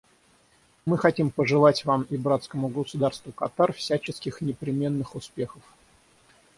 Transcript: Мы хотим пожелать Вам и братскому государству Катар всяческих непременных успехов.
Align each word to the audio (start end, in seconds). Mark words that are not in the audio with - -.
Мы 0.83 0.97
хотим 0.97 1.29
пожелать 1.29 1.85
Вам 1.85 2.07
и 2.09 2.17
братскому 2.17 2.69
государству 2.69 3.31
Катар 3.31 3.71
всяческих 3.71 4.41
непременных 4.41 5.13
успехов. 5.13 5.61